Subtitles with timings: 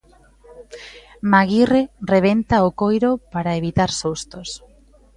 [1.31, 1.81] Maguire
[2.13, 4.49] rebenta o coiro para evitar sustos.